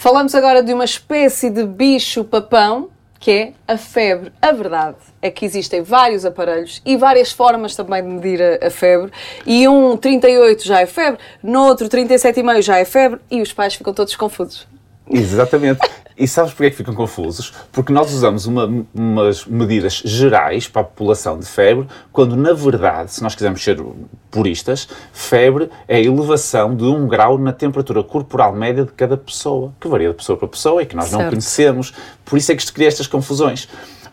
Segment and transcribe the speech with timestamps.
[0.00, 4.32] Falamos agora de uma espécie de bicho-papão, que é a febre.
[4.40, 8.70] A verdade é que existem vários aparelhos e várias formas também de medir a, a
[8.70, 9.10] febre.
[9.44, 13.74] E um 38 já é febre, no outro 37,5 já é febre e os pais
[13.74, 14.68] ficam todos confusos.
[15.10, 15.80] Exatamente.
[16.18, 17.52] E sabes porquê é que ficam confusos?
[17.70, 23.12] Porque nós usamos uma, umas medidas gerais para a população de febre, quando na verdade,
[23.12, 23.80] se nós quisermos ser
[24.28, 29.72] puristas, febre é a elevação de um grau na temperatura corporal média de cada pessoa,
[29.80, 31.22] que varia de pessoa para pessoa e que nós certo.
[31.22, 31.94] não conhecemos.
[32.24, 33.68] Por isso é que isto cria estas confusões.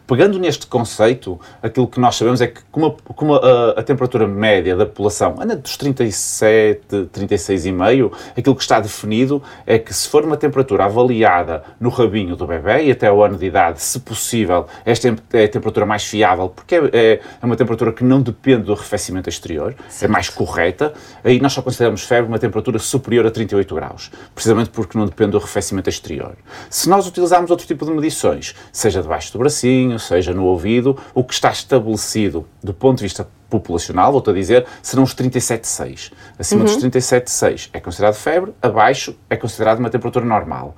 [0.08, 4.28] Pegando neste conceito, aquilo que nós sabemos é que, como a, como a, a temperatura
[4.28, 10.24] média da população anda dos 37, 36,5, aquilo que está definido é que, se for
[10.24, 14.68] uma temperatura avaliada no rabinho do bebê e até o ano de idade, se possível,
[14.86, 18.64] esta é a temperatura mais fiável, porque é, é, é uma temperatura que não depende
[18.64, 23.32] do arrefecimento exterior, é mais correta, aí nós só consideramos febre uma temperatura superior a
[23.32, 26.36] 38 graus, precisamente porque não depende do arrefecimento exterior.
[26.70, 31.24] Se nós utilizarmos outro tipo de medições, seja debaixo do bracinho, seja no ouvido, o
[31.24, 36.12] que está estabelecido do ponto de vista populacional, volto a dizer, serão os 37,6.
[36.38, 36.66] Acima uhum.
[36.66, 40.76] dos 37,6 é considerado febre, abaixo é considerado uma temperatura normal.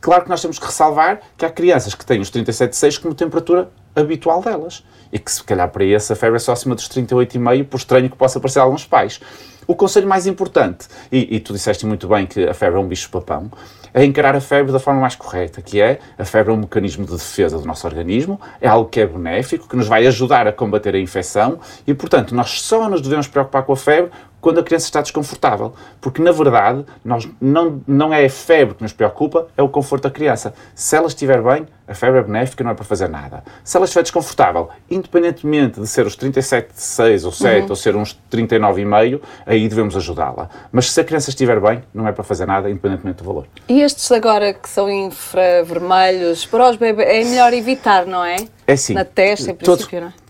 [0.00, 3.70] Claro que nós temos que ressalvar que há crianças que têm os 37,6 como temperatura
[3.94, 4.84] habitual delas.
[5.12, 8.10] E que se calhar para esse a febre é só acima dos 38,5, por estranho
[8.10, 9.20] que possa parecer a alguns pais.
[9.66, 12.86] O conselho mais importante, e, e tu disseste muito bem que a febre é um
[12.86, 13.50] bicho-papão,
[13.94, 17.06] é encarar a febre da forma mais correta, que é a febre é um mecanismo
[17.06, 20.52] de defesa do nosso organismo, é algo que é benéfico, que nos vai ajudar a
[20.52, 24.62] combater a infecção e, portanto, nós só nos devemos preocupar com a febre quando a
[24.62, 25.72] criança está desconfortável.
[26.02, 30.02] Porque, na verdade, nós, não, não é a febre que nos preocupa, é o conforto
[30.02, 30.52] da criança.
[30.74, 33.42] Se ela estiver bem, a febre é benéfica, não é para fazer nada.
[33.62, 37.66] Se ela estiver desconfortável, independentemente de ser os 37,6 ou 7 uhum.
[37.70, 40.48] ou ser uns 39,5, aí devemos ajudá-la.
[40.72, 43.46] Mas se a criança estiver bem, não é para fazer nada, independentemente do valor.
[43.68, 48.36] E estes agora que são infravermelhos, para os bebês, é melhor evitar, não é?
[48.66, 48.94] É sim.
[48.94, 50.23] Na testa, em princípio, todos, não é?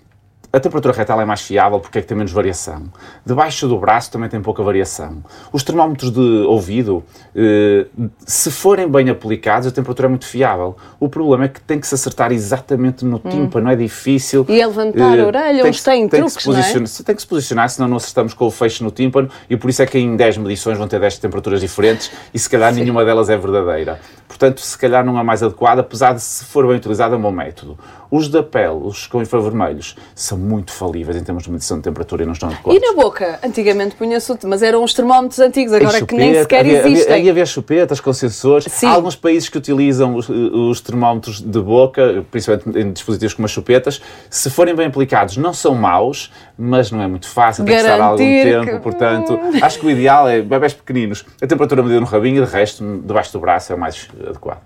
[0.54, 2.84] A temperatura retal é mais fiável porque é que tem menos variação.
[3.26, 5.16] Debaixo do braço também tem pouca variação.
[5.52, 7.02] Os termómetros de ouvido,
[7.34, 7.86] eh,
[8.24, 10.76] se forem bem aplicados, a temperatura é muito fiável.
[11.00, 13.28] O problema é que tem que se acertar exatamente no hum.
[13.28, 14.46] tímpano, é difícil.
[14.48, 17.02] E a levantar a eh, orelha, tem, tem, tem truques, que se posicionar, é?
[17.02, 19.82] Tem que se posicionar, senão não acertamos com o fecho no tímpano e por isso
[19.82, 22.82] é que em 10 medições vão ter 10 temperaturas diferentes e se calhar Sim.
[22.82, 23.98] nenhuma delas é verdadeira.
[24.28, 27.22] Portanto, se calhar não é mais adequada, apesar de se for bem utilizado é um
[27.22, 27.76] bom método.
[28.10, 32.22] Os da pele, os com infravermelhos, são muito falíveis em termos de medição de temperatura
[32.22, 32.80] e não estão adequados.
[32.80, 33.38] E na boca?
[33.42, 37.14] Antigamente punha-se, mas eram os termómetros antigos, agora chupeta, que nem sequer havia, existem.
[37.14, 38.66] Havia, havia chupetas com sensores.
[38.70, 38.86] Sim.
[38.86, 43.50] Há alguns países que utilizam os, os, termómetros de boca, principalmente em dispositivos como as
[43.50, 44.00] chupetas.
[44.28, 48.00] Se forem bem aplicados, não são maus, mas não é muito fácil, tem que estar
[48.00, 48.66] algum tempo.
[48.66, 48.78] Que...
[48.78, 51.24] Portanto, acho que o ideal é bebés pequeninos.
[51.40, 54.60] A temperatura medida no rabinho e, de resto, debaixo do braço é o mais adequado.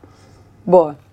[0.67, 1.08] Boa.